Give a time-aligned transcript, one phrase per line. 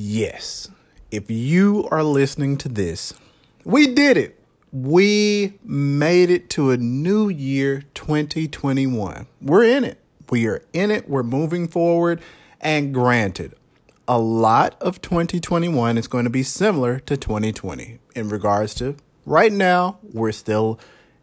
[0.00, 0.70] Yes,
[1.10, 3.14] if you are listening to this,
[3.64, 4.38] we did it.
[4.72, 9.26] We made it to a new year 2021.
[9.42, 9.98] We're in it.
[10.30, 11.08] We are in it.
[11.08, 12.20] We're moving forward.
[12.60, 13.56] And granted,
[14.06, 18.94] a lot of 2021 is going to be similar to 2020 in regards to
[19.26, 20.78] right now, we're still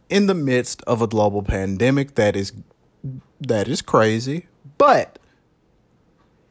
[0.10, 2.52] in the midst of a global pandemic that is
[3.40, 4.48] that is crazy,
[4.78, 5.18] but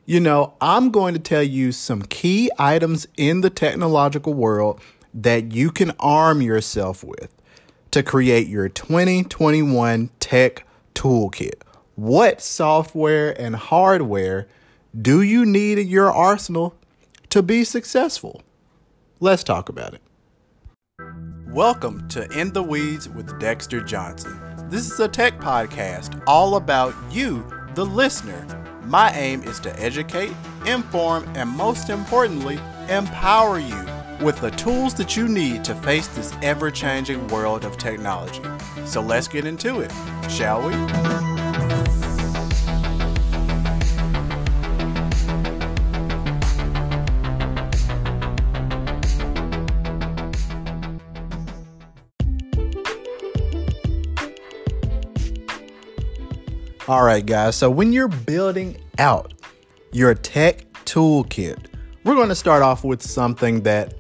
[0.07, 4.81] you know, I'm going to tell you some key items in the technological world
[5.15, 7.35] that you can arm yourself with
[7.91, 11.63] to create your 2021 tech toolkit.
[11.95, 14.47] What software and hardware
[15.01, 16.75] do you need in your arsenal
[17.31, 18.43] to be successful?
[19.21, 20.03] Let's talk about it.
[21.49, 24.39] Welcome to In the Weeds with Dexter Johnson.
[24.69, 30.33] This is a tech podcast all about you, the listener my aim is to educate,
[30.67, 33.87] inform, and most importantly, empower you
[34.25, 38.43] with the tools that you need to face this ever changing world of technology.
[38.85, 39.93] So let's get into it,
[40.29, 41.14] shall we?
[56.87, 57.57] All right, guys.
[57.57, 59.33] So when you're building out
[59.93, 61.57] your tech toolkit,
[62.05, 63.95] we're going to start off with something that,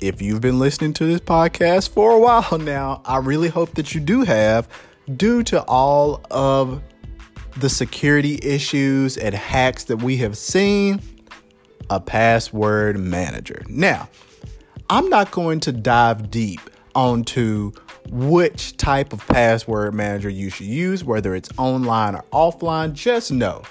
[0.00, 3.94] if you've been listening to this podcast for a while now, I really hope that
[3.94, 4.68] you do have,
[5.16, 6.82] due to all of
[7.58, 11.00] the security issues and hacks that we have seen,
[11.90, 13.62] a password manager.
[13.68, 14.08] Now,
[14.90, 16.60] I'm not going to dive deep
[16.96, 17.70] onto
[18.10, 22.92] which type of password manager you should use, whether it's online or offline.
[22.92, 23.62] Just know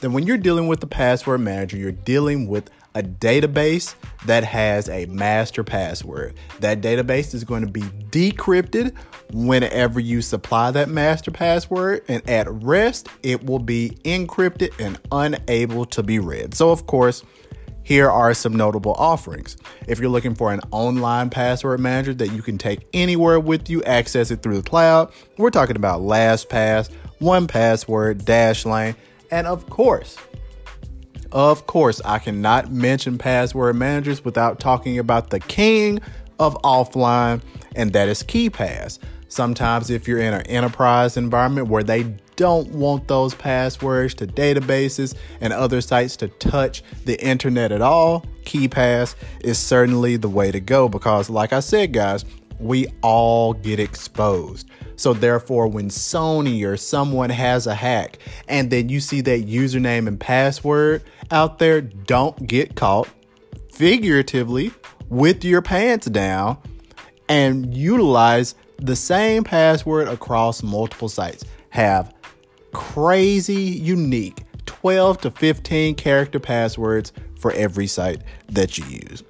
[0.00, 3.94] that when you're dealing with the password manager, you're dealing with a database
[4.26, 6.34] that has a master password.
[6.60, 8.94] That database is going to be decrypted
[9.32, 15.84] whenever you supply that master password, and at rest, it will be encrypted and unable
[15.86, 16.54] to be read.
[16.54, 17.22] So, of course,
[17.88, 19.56] here are some notable offerings.
[19.86, 23.82] If you're looking for an online password manager that you can take anywhere with you,
[23.84, 26.90] access it through the cloud, we're talking about LastPass,
[27.22, 28.94] 1Password, Dashlane,
[29.30, 30.18] and of course,
[31.32, 35.98] of course, I cannot mention password managers without talking about the king
[36.38, 37.40] of offline,
[37.74, 38.98] and that is KeePass.
[39.28, 45.14] Sometimes, if you're in an enterprise environment where they don't want those passwords to databases
[45.40, 50.60] and other sites to touch the internet at all, KeePass is certainly the way to
[50.60, 52.24] go because, like I said, guys,
[52.58, 54.68] we all get exposed.
[54.96, 58.18] So, therefore, when Sony or someone has a hack
[58.48, 63.08] and then you see that username and password out there, don't get caught
[63.72, 64.72] figuratively
[65.08, 66.58] with your pants down
[67.28, 71.44] and utilize the same password across multiple sites.
[71.70, 72.14] Have
[72.72, 79.22] crazy unique 12 to 15 character passwords for every site that you use.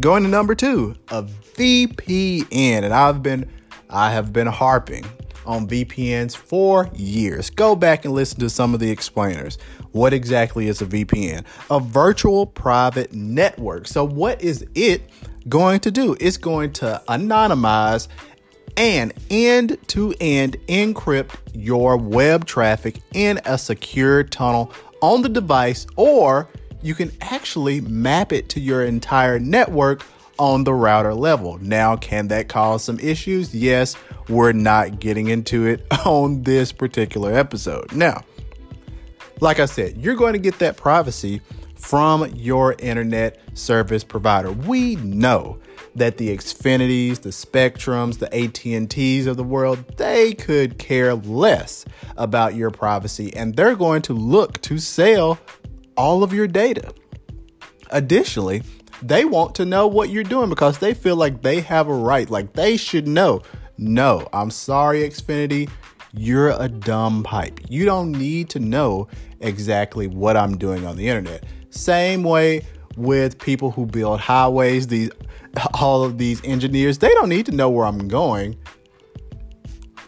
[0.00, 2.82] Going to number two, a VPN.
[2.82, 3.50] And I've been
[3.90, 5.04] I have been harping
[5.44, 7.50] on VPNs for years.
[7.50, 9.58] Go back and listen to some of the explainers.
[9.92, 11.44] What exactly is a VPN?
[11.70, 13.86] A virtual private network.
[13.86, 15.10] So, what is it
[15.48, 16.16] going to do?
[16.20, 18.08] It's going to anonymize
[18.76, 25.86] and end to end encrypt your web traffic in a secure tunnel on the device,
[25.96, 26.48] or
[26.82, 30.04] you can actually map it to your entire network
[30.38, 31.58] on the router level.
[31.58, 33.54] Now, can that cause some issues?
[33.54, 33.94] Yes,
[34.28, 37.92] we're not getting into it on this particular episode.
[37.92, 38.24] Now,
[39.40, 41.40] like I said, you're going to get that privacy
[41.82, 44.52] from your internet service provider.
[44.52, 45.58] We know
[45.96, 51.84] that the Xfinities, the Spectrums, the AT&Ts of the world, they could care less
[52.16, 55.38] about your privacy and they're going to look to sell
[55.96, 56.94] all of your data.
[57.90, 58.62] Additionally,
[59.02, 62.30] they want to know what you're doing because they feel like they have a right,
[62.30, 63.42] like they should know.
[63.76, 65.68] No, I'm sorry, Xfinity,
[66.12, 67.60] you're a dumb pipe.
[67.68, 69.08] You don't need to know
[69.40, 71.44] exactly what I'm doing on the internet.
[71.72, 72.66] Same way
[72.96, 75.10] with people who build highways, these
[75.74, 78.56] all of these engineers, they don't need to know where I'm going.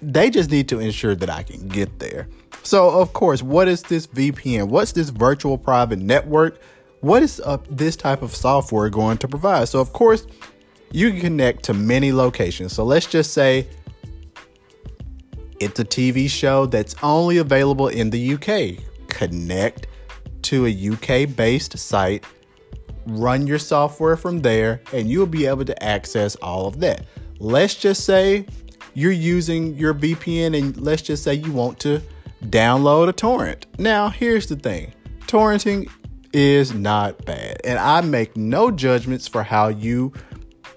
[0.01, 2.29] They just need to ensure that I can get there.
[2.63, 4.69] So, of course, what is this VPN?
[4.69, 6.61] What's this virtual private network?
[7.01, 9.69] What is uh, this type of software going to provide?
[9.69, 10.27] So, of course,
[10.93, 12.73] you can connect to many locations.
[12.73, 13.67] So, let's just say
[15.61, 18.83] it's a TV show that's only available in the UK.
[19.09, 19.87] Connect
[20.45, 22.25] to a UK based site,
[23.07, 27.07] run your software from there, and you'll be able to access all of that.
[27.39, 28.47] Let's just say
[28.95, 32.01] you're using your VPN and let's just say you want to
[32.45, 33.67] download a torrent.
[33.79, 34.93] Now, here's the thing
[35.27, 35.91] torrenting
[36.33, 40.13] is not bad, and I make no judgments for how you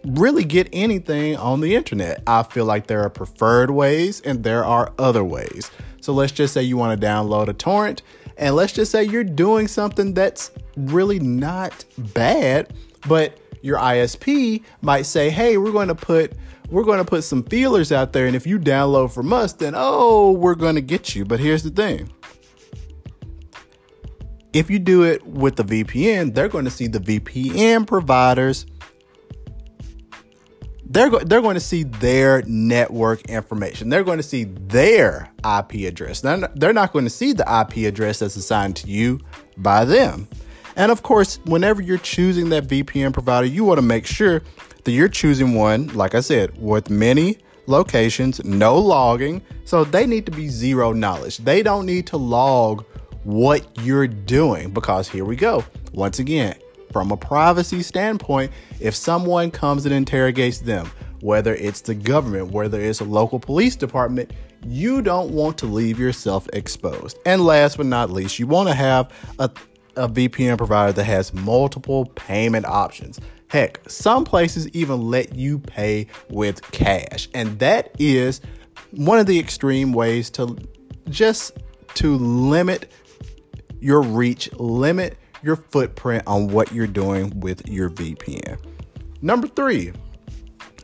[0.06, 2.24] really get anything on the internet.
[2.28, 5.72] I feel like there are preferred ways and there are other ways.
[6.02, 8.02] So let's just say you want to download a torrent,
[8.38, 12.74] and let's just say you're doing something that's really not bad,
[13.08, 16.34] but your ISP might say, "Hey, we're going to put
[16.70, 19.74] we're going to put some feelers out there and if you download from us, then
[19.76, 22.10] oh, we're going to get you." But here's the thing.
[24.54, 28.66] If you do it with the VPN, they're going to see the VPN providers
[30.90, 33.90] they're go- they're going to see their network information.
[33.90, 36.24] They're going to see their IP address.
[36.24, 39.20] Not, they're not going to see the IP address that's assigned to you
[39.58, 40.28] by them.
[40.76, 44.42] And of course, whenever you're choosing that VPN provider, you want to make sure
[44.84, 49.42] that you're choosing one, like I said, with many locations, no logging.
[49.66, 51.40] So they need to be zero knowledge.
[51.40, 52.86] They don't need to log
[53.24, 55.66] what you're doing because here we go.
[55.92, 56.58] Once again,
[56.92, 60.90] from a privacy standpoint, if someone comes and interrogates them,
[61.22, 64.32] whether it's the government, whether it's a local police department,
[64.66, 67.18] you don't want to leave yourself exposed.
[67.26, 69.50] And last but not least, you want to have a,
[69.96, 73.20] a VPN provider that has multiple payment options.
[73.50, 77.30] Heck, some places even let you pay with cash.
[77.34, 78.42] And that is
[78.92, 80.58] one of the extreme ways to
[81.10, 81.58] just
[81.96, 82.92] to limit
[83.80, 85.18] your reach, limit
[85.48, 88.60] your footprint on what you're doing with your VPN.
[89.22, 89.94] Number three,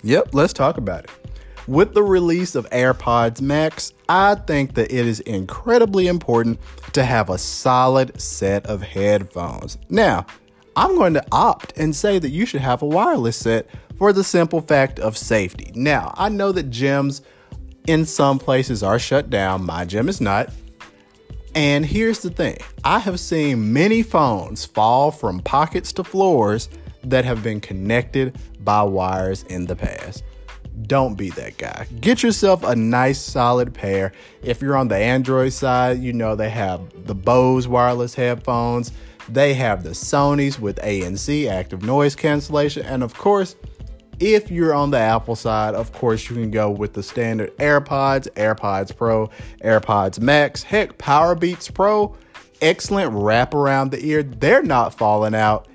[0.04, 1.12] yep, let's talk about it.
[1.68, 6.60] With the release of AirPods Max, I think that it is incredibly important
[6.94, 9.78] to have a solid set of headphones.
[9.90, 10.26] Now,
[10.76, 13.68] I'm going to opt and say that you should have a wireless set
[13.98, 15.72] for the simple fact of safety.
[15.76, 17.22] Now, I know that gyms
[17.88, 20.50] in some places are shut down, my gym is not.
[21.56, 26.70] And here's the thing I have seen many phones fall from pockets to floors
[27.04, 30.24] that have been connected by wires in the past.
[30.88, 31.86] Don't be that guy.
[32.02, 34.12] Get yourself a nice solid pair.
[34.42, 38.92] If you're on the Android side, you know they have the Bose wireless headphones,
[39.30, 43.56] they have the Sony's with ANC active noise cancellation, and of course,
[44.24, 48.30] if you're on the Apple side, of course, you can go with the standard AirPods,
[48.36, 49.30] AirPods Pro,
[49.62, 52.16] AirPods Max, heck, Powerbeats Pro,
[52.62, 54.24] excellent wrap around the ear.
[54.24, 55.68] They're not falling out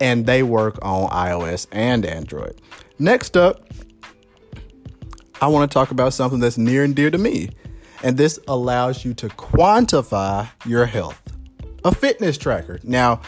[0.00, 2.60] and they work on iOS and Android.
[2.98, 3.68] Next up,
[5.40, 7.50] I want to talk about something that's near and dear to me,
[8.02, 11.20] and this allows you to quantify your health.
[11.84, 12.80] A fitness tracker.
[12.82, 13.20] Now,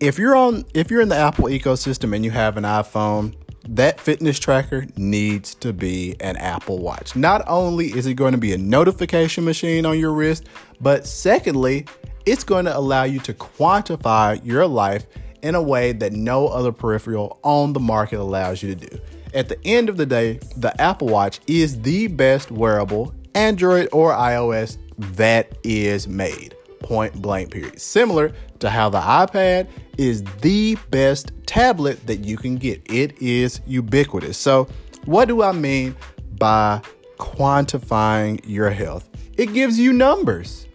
[0.00, 3.34] if you're on if you're in the Apple ecosystem and you have an iPhone,
[3.70, 7.14] that fitness tracker needs to be an Apple Watch.
[7.14, 10.48] Not only is it going to be a notification machine on your wrist,
[10.80, 11.86] but secondly,
[12.26, 15.06] it's going to allow you to quantify your life
[15.42, 19.00] in a way that no other peripheral on the market allows you to do.
[19.34, 24.12] At the end of the day, the Apple Watch is the best wearable, Android or
[24.12, 26.56] iOS, that is made.
[26.80, 27.80] Point blank, period.
[27.80, 29.68] Similar to how the iPad
[29.98, 32.82] is the best tablet that you can get.
[32.90, 34.36] It is ubiquitous.
[34.36, 34.68] So,
[35.04, 35.96] what do I mean
[36.38, 36.82] by
[37.18, 39.08] quantifying your health?
[39.36, 40.66] It gives you numbers.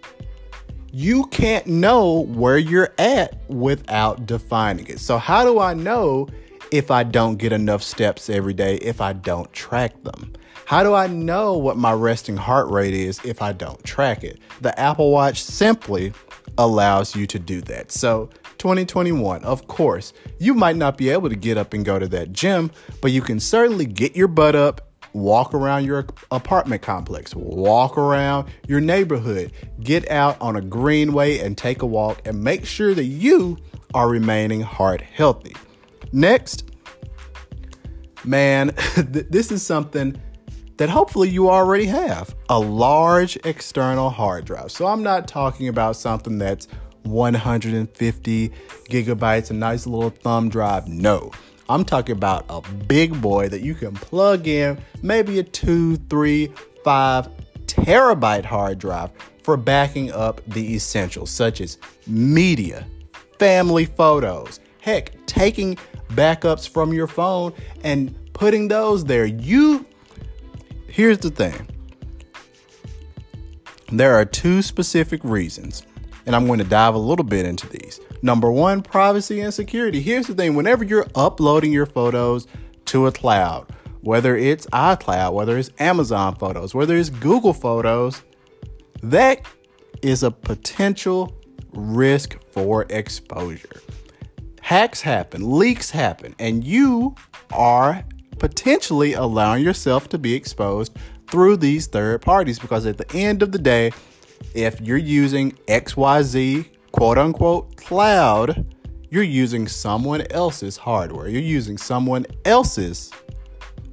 [0.91, 4.99] You can't know where you're at without defining it.
[4.99, 6.27] So, how do I know
[6.71, 10.33] if I don't get enough steps every day if I don't track them?
[10.65, 14.39] How do I know what my resting heart rate is if I don't track it?
[14.61, 16.11] The Apple Watch simply
[16.57, 17.91] allows you to do that.
[17.91, 22.07] So, 2021, of course, you might not be able to get up and go to
[22.07, 27.35] that gym, but you can certainly get your butt up, walk around your apartment complex,
[27.35, 32.65] walk around your neighborhood, get out on a greenway and take a walk and make
[32.65, 33.57] sure that you
[33.93, 35.55] are remaining heart healthy.
[36.11, 36.71] Next,
[38.23, 40.21] man, this is something
[40.77, 44.71] that hopefully you already have a large external hard drive.
[44.71, 46.67] So I'm not talking about something that's
[47.03, 48.49] 150
[48.89, 50.87] gigabytes, a nice little thumb drive.
[50.87, 51.31] No,
[51.69, 56.51] I'm talking about a big boy that you can plug in, maybe a two, three,
[56.83, 57.29] five
[57.65, 59.11] terabyte hard drive
[59.43, 62.85] for backing up the essentials, such as media,
[63.39, 65.75] family photos, heck, taking
[66.09, 67.51] backups from your phone
[67.83, 69.25] and putting those there.
[69.25, 69.83] You
[70.87, 71.67] Here's the thing
[73.91, 75.83] there are two specific reasons
[76.27, 77.99] And I'm going to dive a little bit into these.
[78.21, 80.01] Number one, privacy and security.
[80.01, 82.45] Here's the thing whenever you're uploading your photos
[82.85, 83.67] to a cloud,
[84.01, 88.21] whether it's iCloud, whether it's Amazon Photos, whether it's Google Photos,
[89.01, 89.41] that
[90.03, 91.35] is a potential
[91.73, 93.81] risk for exposure.
[94.65, 97.13] Hacks happen, leaks happen, and you
[97.53, 98.03] are
[98.39, 100.97] potentially allowing yourself to be exposed
[101.29, 103.91] through these third parties because at the end of the day,
[104.55, 108.75] if you're using XYZ quote unquote cloud,
[109.11, 111.27] you're using someone else's hardware.
[111.27, 113.11] You're using someone else's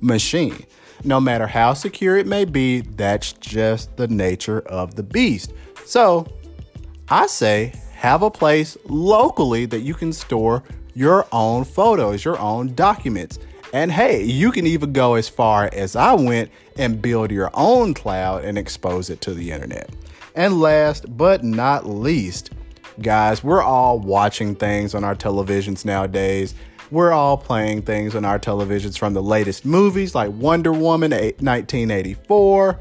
[0.01, 0.65] machine.
[1.05, 5.53] No matter how secure it may be, that's just the nature of the beast.
[5.85, 6.27] So
[7.11, 10.61] I say have a place locally that you can store
[10.93, 13.39] your own photos, your own documents.
[13.73, 17.95] And hey, you can even go as far as I went and build your own
[17.95, 19.89] cloud and expose it to the internet.
[20.35, 22.51] And last but not least,
[23.01, 26.57] guys, we're all watching things on our televisions nowadays.
[26.91, 32.81] We're all playing things on our televisions from the latest movies like Wonder Woman 1984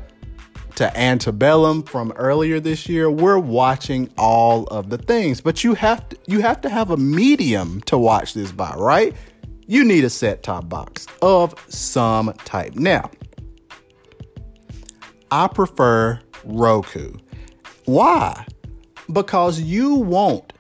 [0.76, 3.10] to Antebellum from earlier this year.
[3.10, 6.98] We're watching all of the things, but you have to you have to have a
[6.98, 9.16] medium to watch this by, right?
[9.68, 12.76] You need a set-top box of some type.
[12.76, 13.10] Now,
[15.32, 17.14] I prefer Roku.
[17.86, 18.46] Why?
[19.12, 20.54] Because you want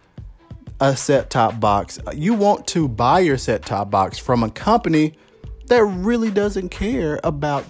[0.79, 1.99] a set top box.
[2.13, 5.13] You want to buy your set top box from a company
[5.67, 7.65] that really doesn't care about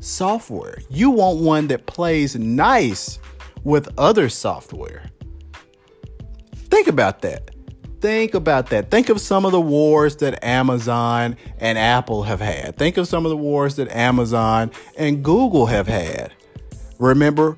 [0.00, 0.78] software.
[0.88, 3.18] You want one that plays nice
[3.64, 5.04] with other software.
[6.54, 7.50] Think about that.
[8.00, 8.90] Think about that.
[8.90, 12.78] Think of some of the wars that Amazon and Apple have had.
[12.78, 16.32] Think of some of the wars that Amazon and Google have had.
[16.98, 17.56] Remember,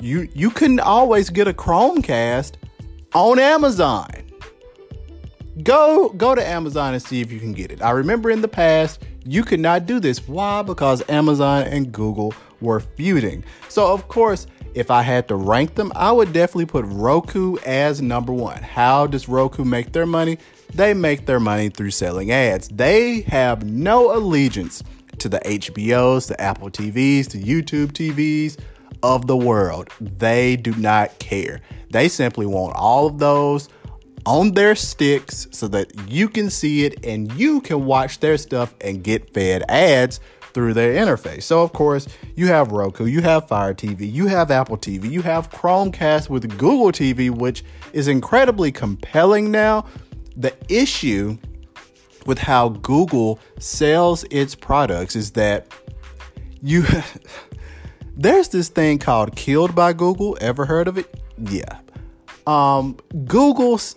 [0.00, 2.54] you you couldn't always get a Chromecast
[3.14, 4.10] on Amazon.
[5.62, 7.82] Go go to Amazon and see if you can get it.
[7.82, 10.26] I remember in the past you could not do this.
[10.26, 10.62] Why?
[10.62, 13.44] Because Amazon and Google were feuding.
[13.68, 18.00] So of course, if I had to rank them, I would definitely put Roku as
[18.00, 18.62] number 1.
[18.62, 20.38] How does Roku make their money?
[20.74, 22.68] They make their money through selling ads.
[22.68, 24.84] They have no allegiance
[25.18, 28.58] to the HBOs, the Apple TVs, the YouTube TVs,
[29.02, 29.90] of the world.
[30.00, 31.60] They do not care.
[31.90, 33.68] They simply want all of those
[34.26, 38.74] on their sticks so that you can see it and you can watch their stuff
[38.80, 40.20] and get fed ads
[40.52, 41.44] through their interface.
[41.44, 45.22] So, of course, you have Roku, you have Fire TV, you have Apple TV, you
[45.22, 49.86] have Chromecast with Google TV, which is incredibly compelling now.
[50.36, 51.38] The issue
[52.26, 55.66] with how Google sells its products is that
[56.62, 56.84] you
[58.16, 60.36] There's this thing called Killed by Google.
[60.42, 61.18] Ever heard of it?
[61.38, 61.78] Yeah.
[62.46, 63.96] Um, Google's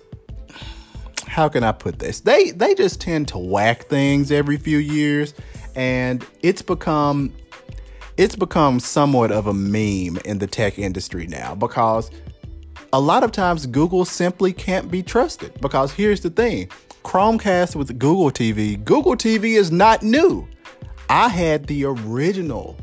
[1.33, 2.21] how can I put this?
[2.21, 5.33] They they just tend to whack things every few years,
[5.75, 7.33] and it's become
[8.17, 12.11] it's become somewhat of a meme in the tech industry now because
[12.93, 15.59] a lot of times Google simply can't be trusted.
[15.59, 16.67] Because here's the thing
[17.03, 20.47] Chromecast with Google TV, Google TV is not new.
[21.09, 22.77] I had the original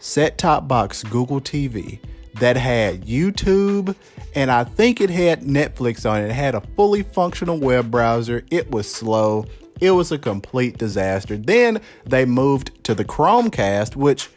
[0.00, 2.00] set top box Google TV
[2.40, 3.94] that had YouTube
[4.34, 6.28] and I think it had Netflix on it.
[6.28, 8.44] It had a fully functional web browser.
[8.50, 9.46] It was slow.
[9.80, 11.36] It was a complete disaster.
[11.36, 14.28] Then they moved to the Chromecast, which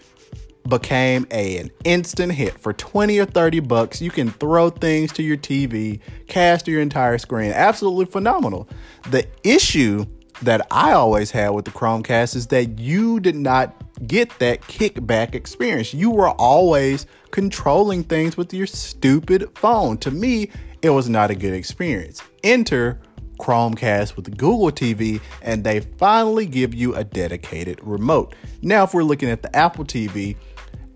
[0.67, 4.01] became a, an instant hit for 20 or 30 bucks.
[4.01, 7.51] You can throw things to your TV, cast your entire screen.
[7.51, 8.69] Absolutely phenomenal.
[9.09, 10.05] The issue
[10.41, 13.75] that I always had with the Chromecast is that you did not
[14.07, 15.93] get that kickback experience.
[15.93, 19.97] You were always controlling things with your stupid phone.
[19.99, 20.49] To me,
[20.81, 22.21] it was not a good experience.
[22.43, 22.99] Enter
[23.39, 28.35] Chromecast with Google TV, and they finally give you a dedicated remote.
[28.61, 30.35] Now, if we're looking at the Apple TV,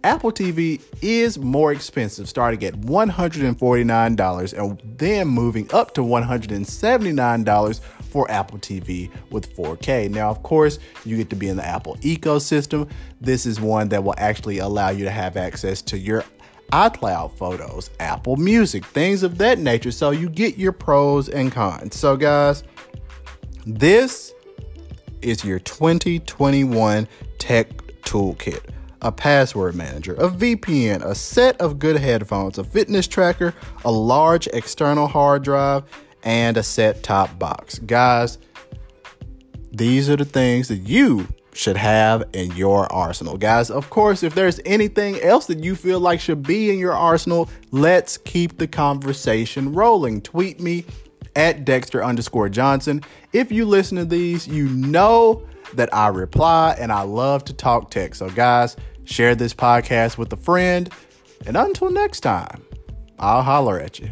[0.04, 7.82] Apple TV is more expensive, starting at $149 and then moving up to $179
[8.16, 10.10] for Apple TV with 4K.
[10.10, 12.90] Now, of course, you get to be in the Apple ecosystem.
[13.20, 16.24] This is one that will actually allow you to have access to your
[16.72, 19.92] iCloud photos, Apple Music, things of that nature.
[19.92, 21.98] So you get your pros and cons.
[21.98, 22.64] So, guys,
[23.66, 24.34] this
[25.22, 27.68] is your 2021 tech
[28.04, 28.62] toolkit
[29.02, 33.54] a password manager, a VPN, a set of good headphones, a fitness tracker,
[33.84, 35.84] a large external hard drive,
[36.26, 37.80] and a set top box.
[37.80, 38.38] Guys,
[39.72, 43.38] these are the things that you should have in your arsenal.
[43.38, 46.94] Guys, of course, if there's anything else that you feel like should be in your
[46.94, 50.22] arsenal, let's keep the conversation rolling.
[50.22, 50.84] Tweet me
[51.36, 53.02] at Dexter underscore Johnson.
[53.32, 57.90] If you listen to these, you know that I reply and I love to talk
[57.90, 58.16] tech.
[58.16, 60.92] So, guys, share this podcast with a friend.
[61.46, 62.64] And until next time,
[63.20, 64.12] I'll holler at you.